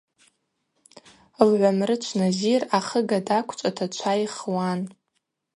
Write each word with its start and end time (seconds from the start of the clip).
Лгӏвамрычв 1.47 2.11
Назир 2.19 2.61
ахыга 2.77 3.19
даквчӏвата 3.27 3.85
чва 3.95 4.13
йхуан. 4.23 4.81